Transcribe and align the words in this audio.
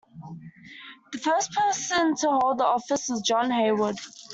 The 1.11 1.19
first 1.19 1.53
person 1.53 2.15
to 2.21 2.29
hold 2.31 2.57
the 2.57 2.65
office 2.65 3.07
was 3.07 3.21
John 3.21 3.51
Haywood. 3.51 3.97